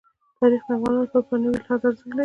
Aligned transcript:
تاریخ 0.39 0.61
د 0.67 0.69
افغانانو 0.75 1.03
لپاره 1.05 1.23
په 1.27 1.29
معنوي 1.29 1.57
لحاظ 1.61 1.81
ارزښت 1.87 2.07
لري. 2.09 2.19